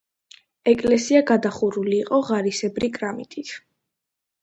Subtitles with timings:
[0.73, 3.57] ეკლესია გადახურული იყო ღარისებრი კრამიტით.